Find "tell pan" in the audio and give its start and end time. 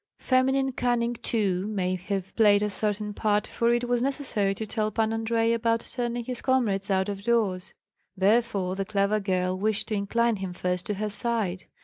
4.65-5.13